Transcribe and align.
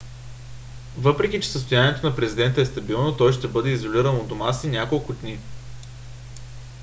въпреки 0.97 1.41
че 1.41 1.49
състоянието 1.51 2.05
на 2.05 2.15
президента 2.15 2.61
е 2.61 2.65
стабилно 2.65 3.17
той 3.17 3.33
ще 3.33 3.47
бъде 3.47 3.69
изолиран 3.69 4.15
у 4.17 4.23
дома 4.23 4.53
си 4.53 4.67
няколко 4.67 5.13
дни 5.13 5.39